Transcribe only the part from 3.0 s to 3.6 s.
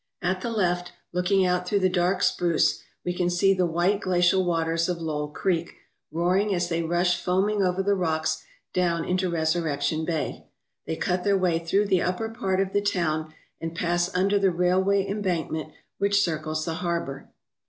we can see